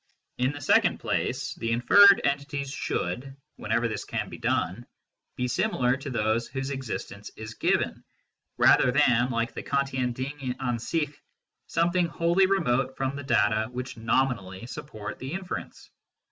In 0.39 0.51
the 0.51 0.61
second 0.61 0.97
place 0.97 1.53
the 1.53 1.71
inferred 1.71 2.21
entities 2.23 2.71
should, 2.71 3.37
whenever 3.57 3.87
this 3.87 4.03
can 4.03 4.29
be 4.29 4.39
done, 4.39 4.87
be 5.35 5.47
similar 5.47 5.95
to 5.97 6.09
those 6.09 6.47
whose 6.47 6.71
existence 6.71 7.29
is 7.37 7.53
given, 7.53 8.03
rather 8.57 8.91
than, 8.91 9.29
like 9.29 9.53
the 9.53 9.61
Kantian 9.61 10.11
Ding 10.11 10.55
an 10.59 10.79
sich, 10.79 11.13
something 11.67 12.07
wholly 12.07 12.47
remote 12.47 12.97
from 12.97 13.15
the 13.15 13.21
data 13.21 13.67
which 13.71 13.95
nominally 13.95 14.65
support 14.65 15.19
the 15.19 15.33
inference. 15.33 15.91